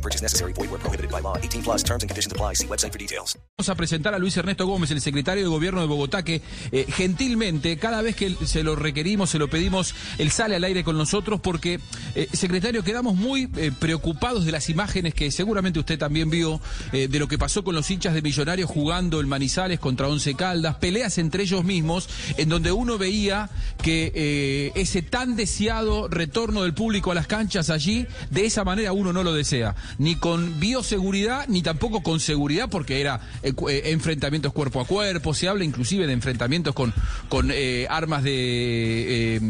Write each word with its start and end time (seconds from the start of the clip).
No 0.00 0.02
purchase 0.02 0.22
necessary. 0.22 0.54
Void 0.54 0.70
where 0.70 0.80
prohibited 0.80 1.10
by 1.10 1.20
law. 1.20 1.36
18 1.36 1.62
plus 1.62 1.82
terms 1.84 2.02
and 2.02 2.08
conditions 2.08 2.32
apply. 2.32 2.54
See 2.54 2.66
website 2.66 2.92
for 2.92 2.98
details. 2.98 3.36
Vamos 3.58 3.68
a 3.68 3.74
presentar 3.74 4.14
a 4.14 4.18
Luis 4.18 4.34
Ernesto 4.38 4.66
Gómez, 4.66 4.90
el 4.90 5.02
secretario 5.02 5.42
de 5.42 5.50
Gobierno 5.50 5.82
de 5.82 5.86
Bogotá, 5.86 6.22
que 6.22 6.40
eh, 6.72 6.86
gentilmente, 6.88 7.76
cada 7.76 8.00
vez 8.00 8.16
que 8.16 8.34
se 8.46 8.62
lo 8.62 8.74
requerimos, 8.74 9.28
se 9.28 9.38
lo 9.38 9.50
pedimos, 9.50 9.94
él 10.16 10.30
sale 10.30 10.56
al 10.56 10.64
aire 10.64 10.82
con 10.82 10.96
nosotros 10.96 11.40
porque, 11.42 11.78
eh, 12.14 12.26
secretario, 12.32 12.82
quedamos 12.82 13.16
muy 13.16 13.50
eh, 13.58 13.70
preocupados 13.78 14.46
de 14.46 14.52
las 14.52 14.70
imágenes 14.70 15.12
que 15.12 15.30
seguramente 15.30 15.78
usted 15.78 15.98
también 15.98 16.30
vio, 16.30 16.58
de 16.92 17.18
lo 17.18 17.28
que 17.28 17.36
pasó 17.36 17.62
con 17.62 17.74
los 17.74 17.90
hinchas 17.90 18.14
de 18.14 18.22
Millonarios 18.22 18.70
jugando 18.70 19.20
el 19.20 19.26
Manizales 19.26 19.78
contra 19.78 20.08
Once 20.08 20.34
Caldas, 20.34 20.76
peleas 20.76 21.18
entre 21.18 21.42
ellos 21.42 21.64
mismos, 21.64 22.08
en 22.38 22.48
donde 22.48 22.72
uno 22.72 22.96
veía 22.96 23.50
que 23.82 24.72
ese 24.74 25.02
tan 25.02 25.36
deseado 25.36 26.08
retorno 26.08 26.62
del 26.62 26.72
público 26.72 27.12
a 27.12 27.14
las 27.14 27.26
canchas 27.26 27.68
allí, 27.68 28.06
de 28.30 28.46
esa 28.46 28.64
manera 28.64 28.92
uno 28.92 29.12
no 29.12 29.22
lo 29.22 29.34
desea, 29.34 29.74
ni 29.98 30.16
con 30.16 30.60
bioseguridad, 30.60 31.46
ni 31.48 31.62
tampoco 31.62 32.02
con 32.02 32.20
seguridad, 32.20 32.68
porque 32.70 33.00
era 33.00 33.20
eh, 33.42 33.52
eh, 33.68 33.82
enfrentamientos 33.86 34.52
cuerpo 34.52 34.80
a 34.80 34.86
cuerpo, 34.86 35.34
se 35.34 35.48
habla 35.48 35.64
inclusive 35.64 36.06
de 36.06 36.12
enfrentamientos 36.12 36.74
con, 36.74 36.92
con 37.28 37.50
eh, 37.52 37.86
armas 37.88 38.22
de 38.22 39.40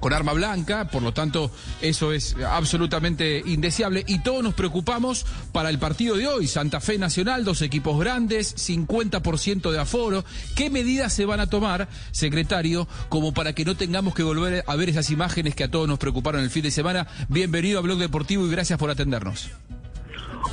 con 0.00 0.12
arma 0.12 0.32
blanca, 0.32 0.88
por 0.88 1.02
lo 1.02 1.12
tanto 1.12 1.50
eso 1.80 2.12
es 2.12 2.36
absolutamente 2.36 3.42
indeseable. 3.44 4.04
Y 4.06 4.20
todos 4.20 4.42
nos 4.42 4.54
preocupamos 4.54 5.26
para 5.52 5.70
el 5.70 5.78
partido 5.78 6.16
de 6.16 6.26
hoy, 6.26 6.46
Santa 6.46 6.80
Fe 6.80 6.98
Nacional, 6.98 7.44
dos 7.44 7.62
equipos 7.62 7.98
grandes, 7.98 8.56
50% 8.56 9.70
de 9.70 9.78
aforo, 9.78 10.24
¿qué 10.54 10.70
medidas 10.70 11.12
se 11.12 11.24
van 11.24 11.40
a 11.40 11.46
tomar, 11.46 11.88
secretario, 12.12 12.88
como 13.08 13.32
para 13.32 13.52
que 13.52 13.64
no 13.64 13.76
tengamos 13.76 14.14
que 14.14 14.22
volver 14.22 14.64
a 14.66 14.76
ver 14.76 14.88
esas 14.88 15.10
imágenes 15.10 15.54
que 15.54 15.64
a 15.64 15.70
todos 15.70 15.88
nos 15.88 15.98
preocuparon 15.98 16.42
el 16.42 16.50
fin 16.50 16.62
de 16.62 16.70
semana? 16.70 17.06
Bienvenido 17.28 17.78
a 17.78 17.82
Blog 17.82 17.98
Deportivo 17.98 18.46
y 18.46 18.50
gracias 18.50 18.78
por 18.78 18.90
atendernos. 18.90 19.50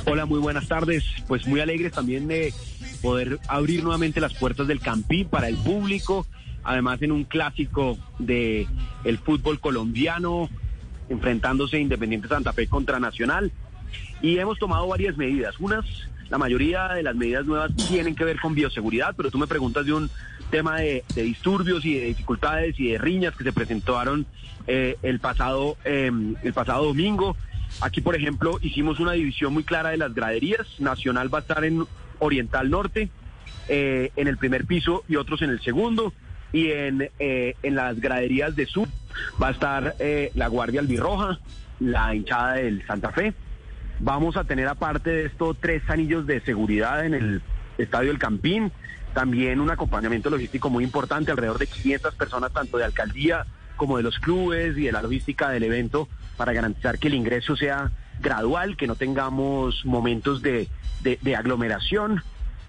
Hola, 0.06 0.26
muy 0.26 0.38
buenas 0.38 0.68
tardes. 0.68 1.02
Pues 1.26 1.46
muy 1.46 1.60
alegres 1.60 1.92
también 1.92 2.28
de 2.28 2.52
poder 3.00 3.38
abrir 3.48 3.82
nuevamente 3.82 4.20
las 4.20 4.34
puertas 4.34 4.66
del 4.66 4.80
Campín 4.80 5.28
para 5.28 5.48
el 5.48 5.56
público, 5.56 6.26
además 6.62 7.00
en 7.00 7.10
un 7.10 7.24
clásico 7.24 7.96
de 8.18 8.66
el 9.04 9.18
fútbol 9.18 9.60
colombiano, 9.60 10.50
enfrentándose 11.08 11.80
Independiente 11.80 12.28
Santa 12.28 12.52
Fe 12.52 12.66
contra 12.66 13.00
Nacional. 13.00 13.50
Y 14.20 14.38
hemos 14.38 14.58
tomado 14.58 14.86
varias 14.88 15.16
medidas. 15.16 15.58
Unas, 15.58 15.86
la 16.28 16.36
mayoría 16.36 16.88
de 16.88 17.02
las 17.02 17.16
medidas 17.16 17.46
nuevas 17.46 17.74
tienen 17.74 18.14
que 18.14 18.24
ver 18.24 18.38
con 18.40 18.54
bioseguridad, 18.54 19.14
pero 19.16 19.30
tú 19.30 19.38
me 19.38 19.46
preguntas 19.46 19.86
de 19.86 19.94
un 19.94 20.10
tema 20.50 20.80
de, 20.80 21.02
disturbios 21.14 21.82
y 21.86 21.94
de 21.94 22.06
dificultades 22.06 22.78
y 22.78 22.88
de 22.88 22.98
riñas 22.98 23.34
que 23.36 23.44
se 23.44 23.52
presentaron 23.54 24.26
eh, 24.66 24.96
el 25.02 25.18
pasado 25.18 25.78
eh, 25.84 26.10
el 26.42 26.52
pasado 26.52 26.84
domingo. 26.84 27.36
Aquí, 27.80 28.00
por 28.00 28.14
ejemplo, 28.14 28.58
hicimos 28.62 29.00
una 29.00 29.12
división 29.12 29.52
muy 29.52 29.64
clara 29.64 29.90
de 29.90 29.96
las 29.96 30.14
graderías. 30.14 30.66
Nacional 30.78 31.32
va 31.32 31.38
a 31.38 31.40
estar 31.42 31.64
en 31.64 31.84
Oriental 32.18 32.70
Norte, 32.70 33.10
eh, 33.68 34.10
en 34.16 34.28
el 34.28 34.38
primer 34.38 34.64
piso 34.64 35.04
y 35.08 35.16
otros 35.16 35.42
en 35.42 35.50
el 35.50 35.60
segundo. 35.60 36.12
Y 36.52 36.70
en, 36.70 37.10
eh, 37.18 37.56
en 37.62 37.74
las 37.74 38.00
graderías 38.00 38.54
de 38.54 38.66
sur 38.66 38.88
va 39.42 39.48
a 39.48 39.50
estar 39.50 39.96
eh, 39.98 40.30
la 40.34 40.46
Guardia 40.46 40.80
Albirroja, 40.80 41.40
la 41.80 42.14
hinchada 42.14 42.54
del 42.54 42.86
Santa 42.86 43.10
Fe. 43.10 43.34
Vamos 43.98 44.36
a 44.36 44.44
tener 44.44 44.68
aparte 44.68 45.10
de 45.10 45.26
esto 45.26 45.54
tres 45.54 45.82
anillos 45.88 46.26
de 46.26 46.40
seguridad 46.40 47.04
en 47.04 47.14
el 47.14 47.42
Estadio 47.78 48.08
del 48.08 48.18
Campín. 48.18 48.70
También 49.14 49.60
un 49.60 49.70
acompañamiento 49.70 50.30
logístico 50.30 50.70
muy 50.70 50.84
importante, 50.84 51.32
alrededor 51.32 51.58
de 51.58 51.66
500 51.66 52.14
personas, 52.14 52.52
tanto 52.52 52.78
de 52.78 52.84
alcaldía 52.84 53.46
como 53.76 53.96
de 53.96 54.02
los 54.02 54.18
clubes 54.18 54.76
y 54.78 54.84
de 54.84 54.92
la 54.92 55.02
logística 55.02 55.50
del 55.50 55.64
evento, 55.64 56.08
para 56.36 56.52
garantizar 56.52 56.98
que 56.98 57.08
el 57.08 57.14
ingreso 57.14 57.56
sea 57.56 57.90
gradual, 58.20 58.76
que 58.76 58.86
no 58.86 58.94
tengamos 58.96 59.84
momentos 59.84 60.42
de, 60.42 60.68
de- 61.02 61.18
de 61.20 61.36
aglomeración. 61.36 62.22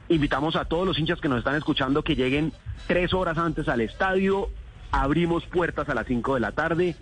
Invitamos 0.10 0.56
a 0.56 0.66
todos 0.66 0.86
los 0.86 1.00
hinchas 1.00 1.20
que 1.20 1.30
nos 1.30 1.40
están 1.40 1.56
escuchando 1.56 2.04
que 2.04 2.16
lleguen 2.16 2.54
tres 2.88 3.14
horas 3.14 3.38
antes 3.38 3.68
al 3.68 3.82
estadio. 3.82 4.50
Abrimos 4.92 5.46
puertas 5.48 5.90
a 5.90 5.96
las 5.96 6.06
5 6.08 6.36
de 6.36 6.40
la 6.40 6.52
tarde. 6.52 6.96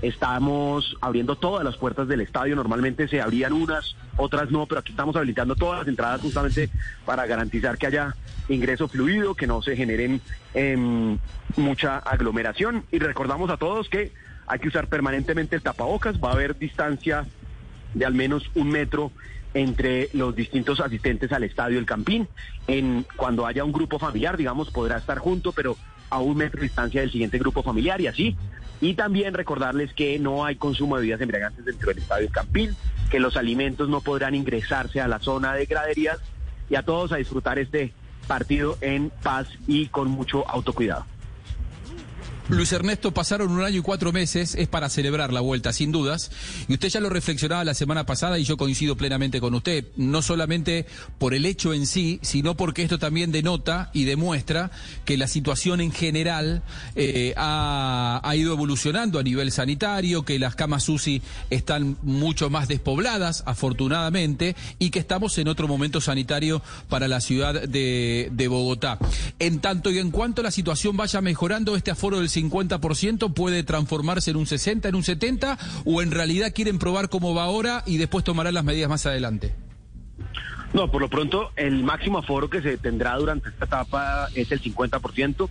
Estamos 0.00 0.96
abriendo 1.00 1.34
todas 1.36 1.64
las 1.64 1.76
puertas 1.76 2.06
del 2.06 2.20
estadio. 2.20 2.54
Normalmente 2.54 3.08
se 3.08 3.20
abrían 3.20 3.52
unas, 3.52 3.96
otras 4.16 4.50
no, 4.50 4.66
pero 4.66 4.80
aquí 4.80 4.92
estamos 4.92 5.16
habilitando 5.16 5.56
todas 5.56 5.80
las 5.80 5.88
entradas 5.88 6.20
justamente 6.20 6.70
para 7.04 7.26
garantizar 7.26 7.78
que 7.78 7.88
haya 7.88 8.14
ingreso 8.48 8.88
fluido, 8.88 9.34
que 9.34 9.46
no 9.46 9.60
se 9.60 9.76
generen 9.76 10.20
em, 10.54 11.18
mucha 11.56 11.98
aglomeración. 11.98 12.84
Y 12.92 13.00
recordamos 13.00 13.50
a 13.50 13.56
todos 13.56 13.88
que 13.88 14.12
hay 14.46 14.58
que 14.60 14.68
usar 14.68 14.86
permanentemente 14.86 15.56
el 15.56 15.62
tapabocas. 15.62 16.22
Va 16.22 16.30
a 16.30 16.34
haber 16.34 16.56
distancia 16.56 17.26
de 17.94 18.04
al 18.04 18.14
menos 18.14 18.50
un 18.54 18.68
metro 18.68 19.10
entre 19.54 20.10
los 20.12 20.36
distintos 20.36 20.78
asistentes 20.80 21.32
al 21.32 21.42
estadio 21.42 21.78
El 21.78 21.86
Campín. 21.86 22.28
En, 22.66 23.04
cuando 23.16 23.46
haya 23.46 23.64
un 23.64 23.72
grupo 23.72 23.98
familiar, 23.98 24.36
digamos, 24.36 24.70
podrá 24.70 24.98
estar 24.98 25.18
junto, 25.18 25.52
pero 25.52 25.76
a 26.10 26.20
un 26.20 26.36
metro 26.36 26.60
de 26.60 26.66
distancia 26.66 27.00
del 27.00 27.10
siguiente 27.10 27.38
grupo 27.38 27.62
familiar 27.62 28.00
y 28.00 28.06
así. 28.06 28.36
Y 28.80 28.94
también 28.94 29.34
recordarles 29.34 29.92
que 29.92 30.18
no 30.18 30.44
hay 30.44 30.56
consumo 30.56 30.96
de 30.96 31.02
bebidas 31.02 31.20
embriagantes 31.20 31.64
dentro 31.64 31.88
del 31.88 31.98
estadio 31.98 32.28
Campín, 32.30 32.76
que 33.10 33.18
los 33.18 33.36
alimentos 33.36 33.88
no 33.88 34.00
podrán 34.00 34.34
ingresarse 34.34 35.00
a 35.00 35.08
la 35.08 35.18
zona 35.18 35.54
de 35.54 35.66
graderías 35.66 36.18
y 36.70 36.76
a 36.76 36.82
todos 36.82 37.12
a 37.12 37.16
disfrutar 37.16 37.58
este 37.58 37.92
partido 38.26 38.76
en 38.80 39.10
paz 39.22 39.48
y 39.66 39.86
con 39.86 40.08
mucho 40.08 40.48
autocuidado. 40.48 41.06
Luis 42.48 42.72
Ernesto, 42.72 43.12
pasaron 43.12 43.50
un 43.50 43.62
año 43.62 43.80
y 43.80 43.82
cuatro 43.82 44.10
meses, 44.10 44.54
es 44.54 44.68
para 44.68 44.88
celebrar 44.88 45.34
la 45.34 45.42
vuelta, 45.42 45.74
sin 45.74 45.92
dudas. 45.92 46.30
Y 46.66 46.72
usted 46.72 46.88
ya 46.88 47.00
lo 47.00 47.10
reflexionaba 47.10 47.62
la 47.62 47.74
semana 47.74 48.06
pasada 48.06 48.38
y 48.38 48.44
yo 48.44 48.56
coincido 48.56 48.96
plenamente 48.96 49.38
con 49.38 49.54
usted, 49.54 49.84
no 49.96 50.22
solamente 50.22 50.86
por 51.18 51.34
el 51.34 51.44
hecho 51.44 51.74
en 51.74 51.86
sí, 51.86 52.18
sino 52.22 52.56
porque 52.56 52.82
esto 52.82 52.98
también 52.98 53.32
denota 53.32 53.90
y 53.92 54.04
demuestra 54.04 54.70
que 55.04 55.18
la 55.18 55.28
situación 55.28 55.82
en 55.82 55.92
general 55.92 56.62
eh, 56.94 57.34
ha, 57.36 58.22
ido 58.34 58.54
evolucionando 58.54 59.18
a 59.18 59.22
nivel 59.22 59.52
sanitario, 59.52 60.24
que 60.24 60.38
las 60.38 60.54
camas 60.54 60.88
UCI 60.88 61.20
están 61.50 61.98
mucho 62.00 62.48
más 62.48 62.66
despobladas, 62.66 63.42
afortunadamente, 63.44 64.56
y 64.78 64.88
que 64.88 65.00
estamos 65.00 65.36
en 65.36 65.48
otro 65.48 65.68
momento 65.68 66.00
sanitario 66.00 66.62
para 66.88 67.08
la 67.08 67.20
ciudad 67.20 67.68
de, 67.68 68.30
de 68.32 68.48
Bogotá. 68.48 68.98
En 69.38 69.60
tanto 69.60 69.90
y 69.90 69.98
en 69.98 70.10
cuanto 70.10 70.42
la 70.42 70.50
situación 70.50 70.96
vaya 70.96 71.20
mejorando, 71.20 71.76
este 71.76 71.90
aforo 71.90 72.18
del 72.18 72.30
50% 72.42 73.32
puede 73.34 73.62
transformarse 73.62 74.30
en 74.30 74.36
un 74.36 74.46
60, 74.46 74.88
en 74.88 74.94
un 74.94 75.02
70, 75.02 75.58
o 75.84 76.02
en 76.02 76.10
realidad 76.10 76.52
quieren 76.54 76.78
probar 76.78 77.08
cómo 77.08 77.34
va 77.34 77.44
ahora 77.44 77.82
y 77.86 77.96
después 77.96 78.24
tomarán 78.24 78.54
las 78.54 78.64
medidas 78.64 78.88
más 78.88 79.06
adelante. 79.06 79.54
No, 80.72 80.90
por 80.90 81.00
lo 81.00 81.08
pronto 81.08 81.50
el 81.56 81.82
máximo 81.82 82.18
aforo 82.18 82.50
que 82.50 82.60
se 82.60 82.76
tendrá 82.76 83.16
durante 83.16 83.48
esta 83.48 83.64
etapa 83.64 84.28
es 84.34 84.52
el 84.52 84.60
50%. 84.60 85.48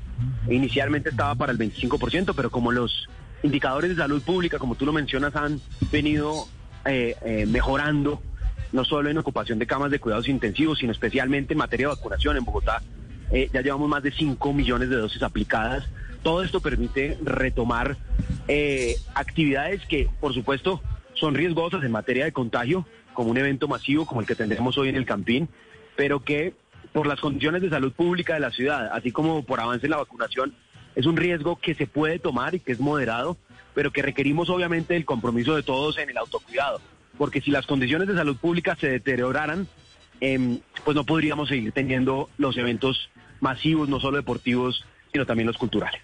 Inicialmente 0.50 1.10
estaba 1.10 1.36
para 1.36 1.52
el 1.52 1.58
25%, 1.58 2.34
pero 2.36 2.52
como 2.52 2.72
los 2.72 3.10
indicadores 3.44 3.90
de 3.90 3.96
salud 3.96 4.22
pública, 4.22 4.60
como 4.60 4.76
tú 4.76 4.86
lo 4.86 4.94
mencionas, 4.94 5.36
han 5.36 5.60
venido 5.92 6.48
eh, 6.86 7.16
eh, 7.26 7.46
mejorando, 7.48 8.22
no 8.72 8.86
solo 8.86 9.10
en 9.10 9.18
ocupación 9.18 9.60
de 9.60 9.66
camas 9.66 9.92
de 9.92 10.00
cuidados 10.00 10.28
intensivos, 10.28 10.80
sino 10.80 10.92
especialmente 10.92 11.54
en 11.54 11.60
materia 11.60 11.88
de 11.88 11.96
vacunación 11.96 12.38
en 12.38 12.46
Bogotá. 12.46 12.82
eh, 13.32 13.50
ya 13.52 13.62
llevamos 13.62 13.90
más 13.90 14.04
de 14.04 14.12
5 14.12 14.54
millones 14.54 14.90
de 14.90 14.98
dosis 14.98 15.22
aplicadas. 15.24 15.84
Todo 16.24 16.44
esto 16.44 16.60
permite 16.60 17.18
retomar 17.24 17.98
eh, 18.48 18.96
actividades 19.14 19.86
que, 19.86 20.10
por 20.20 20.34
supuesto, 20.34 20.82
son 21.14 21.36
riesgosas 21.36 21.84
en 21.84 21.92
materia 21.92 22.26
de 22.26 22.32
contagio, 22.32 22.86
como 23.14 23.32
un 23.32 23.38
evento 23.38 23.68
masivo 23.68 24.06
como 24.06 24.22
el 24.22 24.28
que 24.28 24.36
tendremos 24.36 24.78
hoy 24.78 24.90
en 24.90 24.96
el 24.96 25.06
Campín, 25.06 25.50
pero 25.96 26.24
que 26.24 26.54
por 26.94 27.08
las 27.08 27.20
condiciones 27.20 27.62
de 27.62 27.70
salud 27.70 27.92
pública 27.92 28.36
de 28.36 28.40
la 28.40 28.52
ciudad, 28.52 28.90
así 28.94 29.12
como 29.12 29.44
por 29.44 29.60
avance 29.60 29.88
en 29.88 29.92
la 29.92 29.98
vacunación, 29.98 30.54
es 30.96 31.06
un 31.06 31.18
riesgo 31.18 31.58
que 31.58 31.76
se 31.76 31.88
puede 31.88 32.20
tomar 32.20 32.56
y 32.56 32.60
que 32.60 32.72
es 32.72 32.80
moderado, 32.80 33.38
pero 33.74 33.92
que 33.92 34.02
requerimos 34.02 34.50
obviamente 34.50 34.96
el 34.96 35.06
compromiso 35.06 35.56
de 35.56 35.64
todos 35.64 35.98
en 35.98 36.10
el 36.10 36.18
autocuidado, 36.18 36.82
porque 37.18 37.42
si 37.42 37.52
las 37.52 37.68
condiciones 37.68 38.08
de 38.08 38.16
salud 38.16 38.38
pública 38.38 38.76
se 38.76 38.90
deterioraran, 38.90 39.68
em, 40.22 40.60
pues 40.84 40.96
no 40.96 41.06
podríamos 41.06 41.50
seguir 41.50 41.72
teniendo 41.72 42.30
los 42.38 42.58
eventos 42.58 43.10
masivos, 43.40 43.90
no 43.90 44.00
solo 44.00 44.18
deportivos, 44.18 44.86
sino 45.12 45.26
también 45.26 45.48
los 45.48 45.58
culturales. 45.58 46.02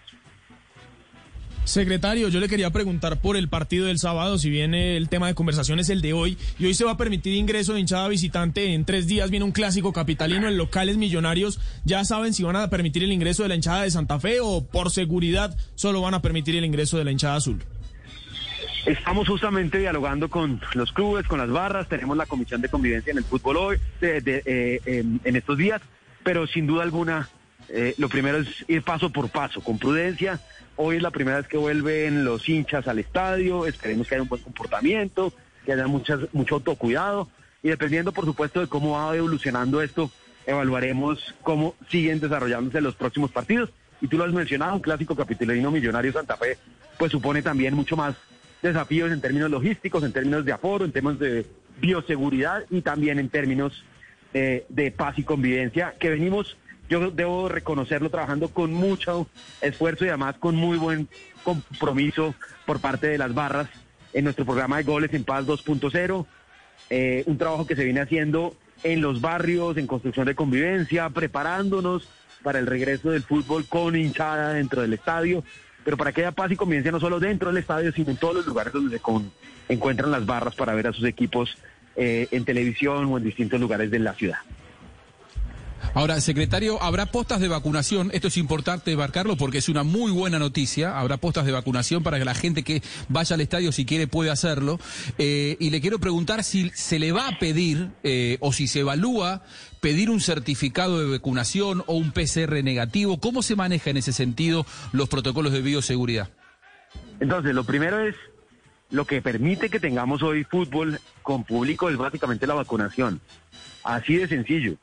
Secretario, 1.66 2.28
yo 2.28 2.42
le 2.42 2.50
quería 2.50 2.72
preguntar 2.72 3.22
por 3.22 3.38
el 3.38 3.48
partido 3.48 3.86
del 3.86 3.98
sábado, 3.98 4.38
si 4.38 4.50
bien 4.50 4.74
el 4.74 5.08
tema 5.08 5.28
de 5.28 5.34
conversación 5.34 5.80
es 5.80 5.90
el 5.90 6.02
de 6.02 6.12
hoy, 6.12 6.38
y 6.60 6.66
hoy 6.66 6.74
se 6.74 6.84
va 6.84 6.92
a 6.92 6.98
permitir 6.98 7.34
ingreso 7.36 7.74
de 7.74 7.80
hinchada 7.80 8.10
visitante, 8.10 8.74
en 8.74 8.84
tres 8.84 9.08
días 9.08 9.32
viene 9.32 9.46
un 9.46 9.54
clásico 9.54 9.94
capitalino 9.94 10.50
en 10.50 10.58
locales 10.58 10.98
millonarios, 10.98 11.62
¿ya 11.86 12.04
saben 12.04 12.34
si 12.34 12.44
van 12.44 12.58
a 12.58 12.70
permitir 12.70 13.04
el 13.04 13.14
ingreso 13.14 13.44
de 13.44 13.50
la 13.50 13.56
hinchada 13.56 13.84
de 13.84 13.92
Santa 13.92 14.20
Fe 14.20 14.40
o 14.42 14.66
por 14.66 14.92
seguridad 14.92 15.56
solo 15.76 16.02
van 16.02 16.14
a 16.14 16.22
permitir 16.22 16.56
el 16.58 16.66
ingreso 16.66 16.98
de 16.98 17.06
la 17.06 17.12
hinchada 17.12 17.36
azul? 17.36 17.64
Estamos 18.86 19.30
justamente 19.30 19.80
dialogando 19.80 20.30
con 20.30 20.60
los 20.74 20.92
clubes, 20.92 21.26
con 21.26 21.40
las 21.40 21.50
barras, 21.50 21.88
tenemos 21.88 22.18
la 22.18 22.26
comisión 22.26 22.60
de 22.60 22.68
convivencia 22.68 23.12
en 23.12 23.20
el 23.20 23.24
fútbol 23.24 23.56
hoy, 23.56 23.78
eh, 24.02 24.82
en, 24.86 25.36
estos 25.38 25.58
días, 25.58 25.82
pero 26.24 26.46
sin 26.46 26.68
duda 26.68 26.84
alguna 26.84 27.30
eh, 27.70 27.96
lo 27.98 28.10
primero 28.10 28.40
es 28.40 28.48
ir 28.68 28.84
paso 28.84 29.10
por 29.12 29.30
paso, 29.30 29.62
con 29.62 29.78
prudencia. 29.78 30.40
Hoy 30.76 30.98
es 30.98 31.02
la 31.02 31.12
primera 31.12 31.38
vez 31.38 31.48
que 31.48 31.58
vuelven 31.58 32.26
los 32.26 32.48
hinchas 32.50 32.88
al 32.88 33.00
estadio, 33.00 33.66
esperemos 33.68 34.08
que 34.08 34.16
haya 34.16 34.24
un 34.24 34.30
buen 34.30 34.42
comportamiento, 34.42 35.34
que 35.66 35.74
haya 35.74 35.88
muchas, 35.88 36.22
mucho 36.34 36.56
autocuidado 36.56 37.30
y 37.62 37.70
dependiendo 37.70 38.12
por 38.12 38.26
supuesto 38.26 38.60
de 38.60 38.68
cómo 38.68 38.92
va 38.92 39.16
evolucionando 39.16 39.82
esto, 39.82 40.12
evaluaremos 40.46 41.34
cómo 41.42 41.76
siguen 41.90 42.20
desarrollándose 42.20 42.82
los 42.82 42.96
próximos 42.96 43.32
partidos. 43.32 43.70
Y 44.02 44.08
tú 44.08 44.18
lo 44.18 44.26
has 44.26 44.34
mencionado, 44.34 44.76
un 44.76 44.82
clásico 44.82 45.16
capitalino 45.16 45.72
millonario 45.72 46.12
Santa 46.12 46.36
Fe, 46.36 46.58
pues 46.98 47.12
supone 47.12 47.42
también 47.42 47.74
mucho 47.74 47.96
más 47.96 48.16
desafíos 48.62 49.12
en 49.12 49.22
términos 49.22 49.50
logísticos, 49.50 50.04
en 50.04 50.12
términos 50.12 50.44
de 50.44 50.52
aforo, 50.52 50.84
en 50.84 50.92
términos 50.92 51.20
de 51.20 51.46
bioseguridad 51.80 52.64
y 52.70 52.82
también 52.82 53.20
en 53.20 53.30
términos 53.30 53.84
eh, 54.34 54.66
de 54.70 54.92
paz 54.92 55.18
y 55.18 55.24
convivencia, 55.24 55.96
que 56.00 56.10
venimos, 56.10 56.58
yo 56.94 57.12
debo 57.12 57.50
reconocerlo, 57.50 58.10
trabajando 58.10 58.50
con 58.50 58.74
mucho 58.74 59.28
esfuerzo 59.62 60.06
y 60.06 60.10
además 60.10 60.36
con 60.38 60.56
muy 60.56 60.78
buen 60.78 61.08
compromiso 61.44 62.36
por 62.66 62.80
parte 62.80 63.08
de 63.08 63.18
las 63.18 63.34
barras 63.34 63.68
en 64.14 64.26
nuestro 64.26 64.46
programa 64.46 64.78
de 64.78 64.84
goles 64.84 65.14
en 65.14 65.24
paz 65.24 65.46
2.0, 65.46 66.26
eh, 66.90 67.24
un 67.26 67.38
trabajo 67.38 67.66
que 67.66 67.76
se 67.76 67.84
viene 67.84 68.02
haciendo 68.02 68.56
en 68.84 69.02
los 69.02 69.22
barrios, 69.22 69.78
en 69.78 69.88
construcción 69.88 70.28
de 70.28 70.36
convivencia, 70.36 71.10
preparándonos 71.10 72.08
para 72.44 72.60
el 72.60 72.68
regreso 72.68 73.10
del 73.10 73.24
fútbol 73.24 73.66
con 73.66 73.96
hinchada 73.96 74.54
dentro 74.54 74.82
del 74.82 74.94
estadio 74.94 75.44
pero 75.84 75.98
para 75.98 76.12
que 76.12 76.22
haya 76.22 76.32
paz 76.32 76.52
y 76.52 76.56
convivencia 76.56 76.92
no 76.92 77.00
solo 77.00 77.20
dentro 77.20 77.50
del 77.50 77.58
estadio, 77.58 77.92
sino 77.92 78.12
en 78.12 78.18
todos 78.18 78.36
los 78.36 78.48
lugares 78.48 78.74
donde 78.74 78.98
se 78.98 79.04
encuentran 79.68 80.12
las 80.12 80.26
barras 80.26 80.56
para 80.56 80.74
ver 80.74 80.88
a 80.88 80.94
sus 80.94 81.06
equipos 81.06 81.58
eh, 81.96 82.28
en 82.32 82.46
televisión 82.46 83.12
o 83.12 83.18
en 83.18 83.24
distintos 83.24 83.60
lugares 83.60 83.92
de 83.92 84.00
la 84.00 84.14
ciudad. 84.14 84.38
Ahora, 85.94 86.20
secretario, 86.22 86.82
habrá 86.82 87.06
postas 87.06 87.40
de 87.40 87.48
vacunación. 87.48 88.10
Esto 88.14 88.28
es 88.28 88.38
importante 88.38 88.96
marcarlo 88.96 89.38
porque 89.38 89.60
es 89.60 89.70
una 89.70 89.84
muy 89.84 90.12
buena 90.12 90.40
noticia. 90.40 90.98
Habrá 91.00 91.18
postas 91.18 91.46
de 91.46 91.52
vacunación 91.52 92.04
para 92.04 92.18
que 92.18 92.26
la 92.26 92.34
gente 92.34 92.64
que 92.64 92.82
vaya 93.10 93.36
al 93.36 93.42
estadio, 93.42 93.72
si 93.72 93.86
quiere, 93.86 94.08
puede 94.08 94.32
hacerlo. 94.32 94.80
Eh, 95.18 95.58
y 95.60 95.70
le 95.70 95.82
quiero 95.82 96.00
preguntar 96.00 96.44
si 96.44 96.72
se 96.72 97.00
le 97.00 97.12
va 97.12 97.28
a 97.28 97.40
pedir 97.40 97.90
eh, 98.04 98.38
o 98.40 98.54
si 98.54 98.68
se 98.68 98.80
evalúa 98.80 99.44
pedir 99.82 100.10
un 100.10 100.22
certificado 100.22 101.00
de 101.00 101.18
vacunación 101.18 101.84
o 101.88 101.96
un 101.96 102.12
PCR 102.12 102.64
negativo. 102.64 103.20
¿Cómo 103.20 103.42
se 103.44 103.56
maneja 103.56 103.90
en 103.90 103.98
ese 103.98 104.14
sentido 104.14 104.66
los 104.94 105.10
protocolos 105.10 105.52
de 105.52 105.62
bioseguridad? 105.62 106.30
Entonces, 107.20 107.54
lo 107.54 107.64
primero 107.64 108.00
es 108.00 108.16
lo 108.90 109.06
que 109.06 109.22
permite 109.22 109.70
que 109.70 109.80
tengamos 109.80 110.24
hoy 110.24 110.44
fútbol 110.44 111.00
con 111.22 111.44
público 111.44 111.90
es 111.90 111.98
básicamente 111.98 112.48
la 112.48 112.54
vacunación. 112.54 113.20
Así 113.84 114.16
de 114.16 114.28
sencillo. 114.28 114.78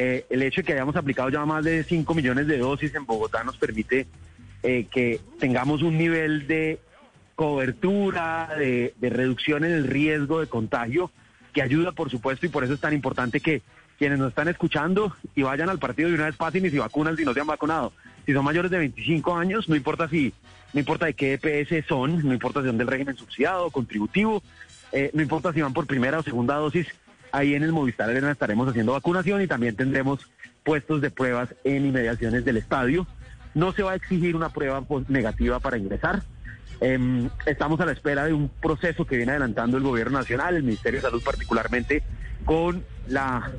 Eh, 0.00 0.26
el 0.30 0.42
hecho 0.44 0.60
de 0.60 0.64
que 0.64 0.72
hayamos 0.74 0.94
aplicado 0.94 1.28
ya 1.28 1.44
más 1.44 1.64
de 1.64 1.82
5 1.82 2.14
millones 2.14 2.46
de 2.46 2.56
dosis 2.56 2.94
en 2.94 3.04
Bogotá 3.04 3.42
nos 3.42 3.56
permite 3.56 4.06
eh, 4.62 4.86
que 4.88 5.20
tengamos 5.40 5.82
un 5.82 5.98
nivel 5.98 6.46
de 6.46 6.78
cobertura, 7.34 8.48
de, 8.56 8.94
reducción 9.00 9.64
en 9.64 9.72
el 9.72 9.88
riesgo 9.88 10.38
de 10.38 10.46
contagio, 10.46 11.10
que 11.52 11.62
ayuda, 11.62 11.90
por 11.90 12.10
supuesto, 12.10 12.46
y 12.46 12.48
por 12.48 12.62
eso 12.62 12.74
es 12.74 12.80
tan 12.80 12.92
importante 12.92 13.40
que 13.40 13.62
quienes 13.98 14.20
nos 14.20 14.28
están 14.28 14.46
escuchando 14.46 15.16
y 15.34 15.42
vayan 15.42 15.68
al 15.68 15.80
partido 15.80 16.10
de 16.10 16.14
una 16.14 16.26
vez 16.26 16.36
pasen 16.36 16.64
y 16.64 16.70
se 16.70 16.78
vacunan 16.78 17.16
si 17.16 17.24
no 17.24 17.34
se 17.34 17.40
han 17.40 17.48
vacunado. 17.48 17.92
Si 18.24 18.32
son 18.32 18.44
mayores 18.44 18.70
de 18.70 18.78
25 18.78 19.34
años, 19.34 19.68
no 19.68 19.74
importa 19.74 20.08
si, 20.08 20.32
no 20.74 20.78
importa 20.78 21.06
de 21.06 21.14
qué 21.14 21.32
EPS 21.42 21.88
son, 21.88 22.24
no 22.24 22.32
importa 22.32 22.60
si 22.60 22.68
son 22.68 22.78
del 22.78 22.86
régimen 22.86 23.16
subsidiado, 23.16 23.68
contributivo, 23.72 24.44
eh, 24.92 25.10
no 25.12 25.22
importa 25.22 25.52
si 25.52 25.60
van 25.60 25.72
por 25.72 25.88
primera 25.88 26.20
o 26.20 26.22
segunda 26.22 26.54
dosis, 26.54 26.86
Ahí 27.32 27.54
en 27.54 27.62
el 27.62 27.72
Movistar 27.72 28.08
Arena 28.08 28.30
estaremos 28.30 28.68
haciendo 28.68 28.92
vacunación 28.92 29.42
y 29.42 29.46
también 29.46 29.76
tendremos 29.76 30.20
puestos 30.64 31.00
de 31.00 31.10
pruebas 31.10 31.54
en 31.64 31.86
inmediaciones 31.86 32.44
del 32.44 32.56
estadio. 32.56 33.06
No 33.54 33.72
se 33.72 33.82
va 33.82 33.92
a 33.92 33.94
exigir 33.94 34.36
una 34.36 34.50
prueba 34.50 34.84
negativa 35.08 35.60
para 35.60 35.78
ingresar. 35.78 36.22
Em, 36.80 37.28
estamos 37.46 37.80
a 37.80 37.86
la 37.86 37.92
espera 37.92 38.24
de 38.24 38.32
un 38.32 38.48
proceso 38.48 39.04
que 39.04 39.16
viene 39.16 39.32
adelantando 39.32 39.76
el 39.78 39.82
Gobierno 39.82 40.18
Nacional, 40.18 40.56
el 40.56 40.62
Ministerio 40.62 41.00
de 41.00 41.06
Salud 41.06 41.22
particularmente, 41.22 42.02
con 42.44 42.84
la 43.08 43.50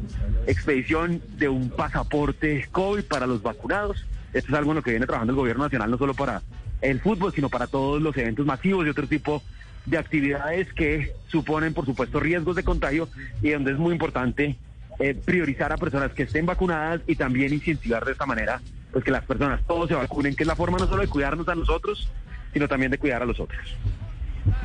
expedición 0.48 1.22
de 1.38 1.50
un 1.50 1.70
pasaporte 1.70 2.68
COVID 2.72 3.04
para 3.04 3.28
los 3.28 3.42
vacunados. 3.42 4.06
Esto 4.34 4.52
es 4.52 4.58
algo 4.58 4.72
en 4.72 4.78
lo 4.78 4.84
que 4.84 4.92
viene 4.92 5.06
trabajando 5.06 5.34
el 5.34 5.38
Gobierno 5.38 5.64
Nacional, 5.64 5.92
no 5.92 5.98
solo 5.98 6.14
para 6.14 6.42
el 6.82 7.00
fútbol, 7.02 7.34
sino 7.34 7.50
para 7.50 7.68
todos 7.68 8.02
los 8.02 8.16
eventos 8.16 8.46
masivos 8.46 8.86
y 8.86 8.90
otro 8.90 9.08
tipo 9.08 9.42
de 9.42 9.59
actividades 9.98 10.72
que 10.74 11.14
suponen, 11.28 11.74
por 11.74 11.86
supuesto, 11.86 12.20
riesgos 12.20 12.56
de 12.56 12.64
contagio 12.64 13.10
y 13.42 13.52
donde 13.52 13.72
es 13.72 13.78
muy 13.78 13.94
importante 13.94 14.58
eh, 15.00 15.16
priorizar 15.16 15.72
a 15.72 15.78
personas 15.78 16.12
que 16.12 16.24
estén 16.24 16.46
vacunadas 16.46 17.02
y 17.08 17.16
también 17.16 17.54
incentivar 17.54 18.06
de 18.06 18.12
esta 18.12 18.26
manera 18.26 18.62
pues 18.92 19.04
que 19.04 19.12
las 19.12 19.24
personas 19.24 19.62
todos 19.68 19.88
se 19.88 19.96
vacunen, 19.96 20.36
que 20.36 20.44
es 20.44 20.48
la 20.48 20.56
forma 20.56 20.78
no 20.78 20.88
solo 20.88 21.02
de 21.02 21.08
cuidarnos 21.08 21.48
a 21.48 21.56
nosotros, 21.56 22.10
sino 22.54 22.68
también 22.68 22.92
de 22.92 22.98
cuidar 22.98 23.22
a 23.22 23.26
los 23.26 23.40
otros. 23.40 23.62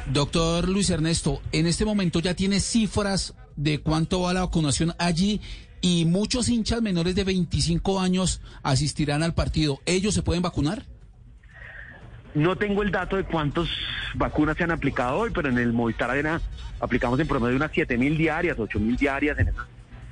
Doctor 0.07 0.69
Luis 0.69 0.91
Ernesto, 0.91 1.41
en 1.53 1.67
este 1.67 1.85
momento 1.85 2.21
ya 2.21 2.35
tiene 2.35 2.61
cifras 2.61 3.35
de 3.57 3.81
cuánto 3.81 4.23
va 4.23 4.33
la 4.33 4.41
vacunación 4.41 4.95
allí 4.99 5.41
y 5.81 6.07
muchos 6.07 6.49
hinchas 6.49 6.81
menores 6.81 7.15
de 7.15 7.25
25 7.25 8.01
años 8.01 8.41
asistirán 8.63 9.23
al 9.23 9.35
partido. 9.35 9.81
¿Ellos 9.85 10.15
se 10.15 10.23
pueden 10.23 10.43
vacunar? 10.43 10.87
No 12.35 12.57
tengo 12.57 12.83
el 12.83 12.91
dato 12.91 13.17
de 13.17 13.25
cuántas 13.25 13.69
vacunas 14.15 14.57
se 14.57 14.65
han 14.65 14.71
aplicado 14.71 15.19
hoy, 15.19 15.31
pero 15.35 15.49
en 15.49 15.59
el 15.59 15.73
Movistar 15.73 16.11
Arena 16.11 16.41
aplicamos 16.81 17.19
en 17.21 17.27
promedio 17.27 17.57
unas 17.57 17.71
7 17.73 17.97
mil 17.99 18.17
diarias, 18.17 18.59
8 18.59 18.81
mil 18.81 18.97
diarias 18.97 19.39
en 19.39 19.49
esas 19.49 19.67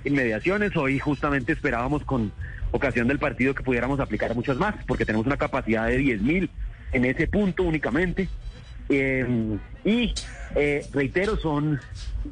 inmediaciones. 0.04 0.76
Hoy 0.76 0.98
justamente 0.98 1.52
esperábamos 1.52 2.04
con 2.04 2.32
ocasión 2.70 3.08
del 3.08 3.18
partido 3.18 3.54
que 3.54 3.62
pudiéramos 3.62 4.00
aplicar 4.00 4.34
muchas 4.34 4.56
más, 4.56 4.74
porque 4.86 5.04
tenemos 5.04 5.26
una 5.26 5.36
capacidad 5.36 5.86
de 5.86 5.98
10 5.98 6.22
mil 6.22 6.50
en 6.92 7.04
ese 7.04 7.26
punto 7.26 7.62
únicamente. 7.62 8.28
Eh, 8.88 9.58
y 9.84 10.12
eh, 10.54 10.86
reitero, 10.92 11.36
son 11.36 11.80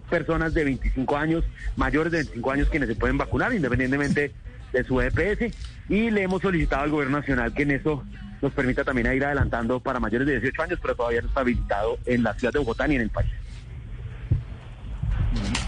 personas 0.09 0.53
de 0.55 0.65
25 0.65 1.17
años, 1.17 1.45
mayores 1.77 2.13
de 2.13 2.19
25 2.19 2.51
años 2.51 2.69
quienes 2.69 2.89
se 2.89 2.95
pueden 2.97 3.19
vacunar 3.19 3.53
independientemente 3.55 4.33
de 4.73 4.85
su 4.85 5.01
EPS 5.01 5.55
y 5.89 6.11
le 6.11 6.23
hemos 6.23 6.43
solicitado 6.43 6.83
al 6.83 6.91
gobierno 6.91 7.19
nacional 7.19 7.53
que 7.53 7.63
en 7.63 7.73
eso 7.73 8.05
nos 8.43 8.53
permita 8.53 8.85
también 8.85 9.13
ir 9.15 9.25
adelantando 9.25 9.81
para 9.81 10.01
mayores 10.01 10.27
de 10.27 10.41
18 10.41 10.63
años, 10.63 10.79
pero 10.81 10.95
todavía 10.95 11.21
no 11.21 11.29
está 11.29 11.41
habilitado 11.41 11.99
en 12.07 12.23
la 12.23 12.35
ciudad 12.35 12.53
de 12.53 12.59
Bogotá 12.59 12.87
ni 12.87 12.97
en 12.97 13.03
el 13.03 13.11
país. 13.11 13.31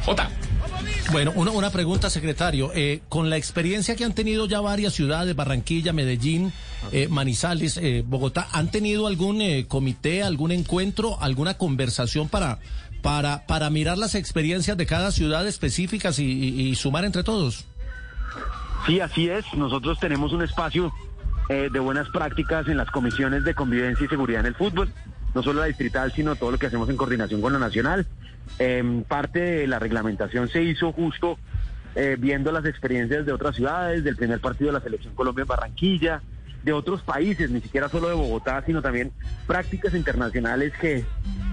Jota. 0.04 0.28
Bueno, 1.12 1.32
una, 1.36 1.50
una 1.50 1.70
pregunta, 1.70 2.10
secretario. 2.10 2.72
Eh, 2.74 3.02
con 3.08 3.30
la 3.30 3.36
experiencia 3.36 3.94
que 3.94 4.04
han 4.04 4.14
tenido 4.14 4.46
ya 4.46 4.60
varias 4.60 4.94
ciudades, 4.94 5.36
Barranquilla, 5.36 5.92
Medellín, 5.92 6.52
eh, 6.90 7.06
Manizales, 7.08 7.76
eh, 7.76 8.02
Bogotá, 8.04 8.48
¿han 8.52 8.70
tenido 8.70 9.06
algún 9.06 9.42
comité, 9.68 10.22
algún 10.22 10.50
encuentro, 10.52 11.20
alguna 11.20 11.54
conversación 11.54 12.28
para, 12.28 12.58
para, 13.02 13.46
para 13.46 13.70
mirar 13.70 13.98
las 13.98 14.14
experiencias 14.14 14.76
de 14.76 14.86
cada 14.86 15.12
ciudad 15.12 15.46
específicas 15.46 16.18
y 16.18 16.74
sumar 16.74 17.04
entre 17.04 17.22
todos? 17.22 17.66
Sí, 18.86 18.98
así 19.00 19.28
es. 19.28 19.44
Nosotros 19.54 19.98
tenemos 20.00 20.32
un 20.32 20.42
espacio 20.42 20.92
eh, 21.48 21.68
de 21.72 21.80
buenas 21.80 22.08
prácticas 22.10 22.68
en 22.68 22.76
las 22.76 22.90
comisiones 22.90 23.44
de 23.44 23.54
convivencia 23.54 24.04
y 24.04 24.08
seguridad 24.08 24.40
en 24.40 24.46
el 24.46 24.54
fútbol, 24.54 24.92
no 25.34 25.42
solo 25.42 25.60
la 25.60 25.66
distrital, 25.66 26.12
sino 26.12 26.36
todo 26.36 26.52
lo 26.52 26.58
que 26.58 26.66
hacemos 26.66 26.88
en 26.88 26.96
coordinación 26.96 27.40
con 27.40 27.52
la 27.52 27.58
nacional. 27.58 28.06
Em, 28.58 29.02
parte 29.04 29.40
de 29.40 29.66
la 29.66 29.78
reglamentación 29.78 30.48
se 30.48 30.62
hizo 30.62 30.92
justo 30.92 31.38
eh, 31.94 32.16
viendo 32.18 32.52
las 32.52 32.64
experiencias 32.64 33.26
de 33.26 33.32
otras 33.32 33.56
ciudades, 33.56 34.04
del 34.04 34.16
primer 34.16 34.40
partido 34.40 34.68
de 34.68 34.74
la 34.74 34.80
Selección 34.80 35.14
Colombia 35.14 35.42
en 35.42 35.48
Barranquilla, 35.48 36.22
de 36.62 36.72
otros 36.72 37.02
países, 37.02 37.50
ni 37.50 37.60
siquiera 37.60 37.88
solo 37.88 38.08
de 38.08 38.14
Bogotá, 38.14 38.62
sino 38.64 38.80
también 38.80 39.12
prácticas 39.46 39.94
internacionales 39.94 40.72
que 40.80 41.04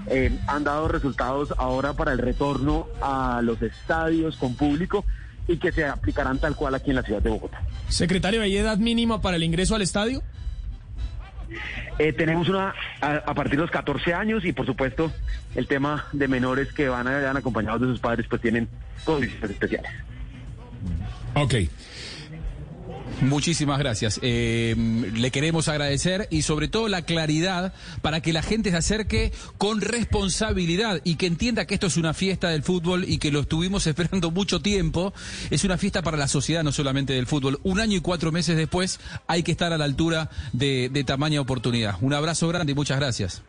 em, 0.07 0.37
han 0.47 0.63
dado 0.63 0.87
resultados 0.87 1.53
ahora 1.57 1.93
para 1.93 2.11
el 2.11 2.19
retorno 2.19 2.87
a 3.01 3.41
los 3.43 3.61
estadios 3.61 4.37
con 4.37 4.55
público 4.55 5.03
y 5.47 5.57
que 5.57 5.71
se 5.71 5.85
aplicarán 5.85 6.37
tal 6.37 6.55
cual 6.55 6.75
aquí 6.75 6.91
en 6.91 6.97
la 6.97 7.01
ciudad 7.01 7.21
de 7.21 7.31
Bogotá. 7.31 7.61
Secretario, 7.89 8.41
¿hay 8.41 8.55
edad 8.55 8.77
mínima 8.77 9.21
para 9.21 9.35
el 9.35 9.43
ingreso 9.43 9.75
al 9.75 9.81
estadio? 9.81 10.23
Eh, 11.97 12.13
tenemos 12.13 12.47
una 12.47 12.73
a, 13.01 13.33
partir 13.33 13.55
de 13.55 13.63
los 13.63 13.71
14 13.71 14.13
años 14.13 14.45
y 14.45 14.53
por 14.53 14.65
supuesto 14.65 15.11
el 15.55 15.67
tema 15.67 16.05
de 16.13 16.27
menores 16.27 16.71
que 16.71 16.87
van, 16.87 17.07
a, 17.07 17.19
van 17.19 17.37
acompañados 17.37 17.81
de 17.81 17.87
sus 17.87 17.99
padres 17.99 18.25
pues 18.29 18.41
tienen 18.41 18.69
condiciones 19.03 19.51
especiales. 19.51 19.91
Ok. 21.33 21.55
Muchísimas 23.21 23.79
gracias. 23.79 24.19
Eh, 24.23 24.75
le 24.77 25.31
queremos 25.31 25.67
agradecer 25.67 26.27
y 26.31 26.43
sobre 26.43 26.69
todo 26.69 26.87
la 26.87 27.01
claridad 27.01 27.73
para 28.01 28.21
que 28.21 28.31
la 28.31 28.41
gente 28.41 28.71
se 28.71 28.77
acerque 28.77 29.33
con 29.57 29.81
responsabilidad 29.81 31.01
y 31.03 31.15
que 31.15 31.25
entienda 31.25 31.65
que 31.65 31.73
esto 31.73 31.87
es 31.87 31.97
una 31.97 32.13
fiesta 32.13 32.49
del 32.49 32.63
fútbol 32.63 33.03
y 33.05 33.17
que 33.17 33.31
lo 33.31 33.41
estuvimos 33.41 33.85
esperando 33.87 34.31
mucho 34.31 34.61
tiempo. 34.61 35.13
Es 35.49 35.65
una 35.65 35.77
fiesta 35.77 36.01
para 36.01 36.17
la 36.17 36.27
sociedad, 36.29 36.63
no 36.63 36.71
solamente 36.71 37.13
del 37.13 37.27
fútbol. 37.27 37.59
Un 37.63 37.81
año 37.81 37.97
y 37.97 38.01
cuatro 38.01 38.31
meses 38.31 38.55
después 38.55 38.99
hay 39.27 39.43
que 39.43 39.51
estar 39.51 39.73
a 39.73 39.77
la 39.77 39.85
altura 39.85 40.29
de, 40.53 40.89
de 40.89 41.03
tamaña 41.03 41.41
oportunidad. 41.41 41.95
Un 42.01 42.13
abrazo 42.13 42.47
grande 42.47 42.71
y 42.71 42.75
muchas 42.75 42.99
gracias. 42.99 43.43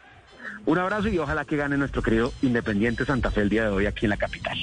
Un 0.66 0.78
abrazo 0.78 1.08
y 1.08 1.18
ojalá 1.18 1.44
que 1.44 1.56
gane 1.56 1.76
nuestro 1.76 2.02
querido 2.02 2.32
Independiente 2.42 3.04
Santa 3.04 3.30
Fe 3.30 3.42
el 3.42 3.48
día 3.48 3.64
de 3.64 3.70
hoy 3.70 3.86
aquí 3.86 4.06
en 4.06 4.10
la 4.10 4.16
capital. 4.16 4.58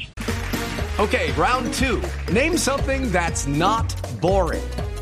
Okay, 1.00 1.32
round 1.38 1.72
two. 1.74 2.02
Name 2.34 2.58
something 2.58 3.12
that's 3.12 3.48
not 3.48 3.94
boring. 4.20 4.64